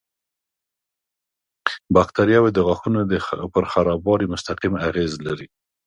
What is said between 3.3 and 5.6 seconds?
پر خرابوالي مستقیم اغېز لري.